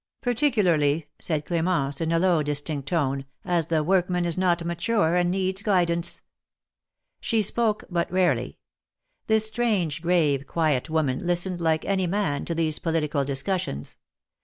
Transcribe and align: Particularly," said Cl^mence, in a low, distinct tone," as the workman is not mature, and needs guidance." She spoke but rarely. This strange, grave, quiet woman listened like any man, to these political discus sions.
Particularly," 0.21 1.05
said 1.19 1.45
Cl^mence, 1.45 2.01
in 2.01 2.11
a 2.11 2.17
low, 2.17 2.41
distinct 2.41 2.87
tone," 2.89 3.23
as 3.55 3.67
the 3.67 3.83
workman 3.83 4.25
is 4.25 4.35
not 4.35 4.63
mature, 4.65 5.15
and 5.15 5.29
needs 5.29 5.61
guidance." 5.61 6.23
She 7.19 7.43
spoke 7.43 7.83
but 7.87 8.11
rarely. 8.11 8.57
This 9.27 9.45
strange, 9.45 10.01
grave, 10.01 10.47
quiet 10.47 10.89
woman 10.89 11.19
listened 11.27 11.61
like 11.61 11.85
any 11.85 12.07
man, 12.07 12.45
to 12.45 12.55
these 12.55 12.79
political 12.79 13.23
discus 13.23 13.61
sions. 13.61 13.95